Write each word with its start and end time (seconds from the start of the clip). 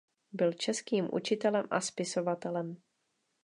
Byl 0.31 0.53
českým 0.53 1.09
učitelem 1.13 1.65
a 1.71 1.81
spisovatelem. 1.81 2.77